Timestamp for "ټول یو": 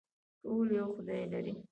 0.41-0.87